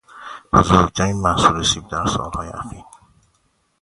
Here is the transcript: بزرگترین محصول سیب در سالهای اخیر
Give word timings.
بزرگترین 0.53 1.21
محصول 1.21 1.63
سیب 1.63 1.87
در 1.87 2.05
سالهای 2.05 2.49
اخیر 2.49 2.83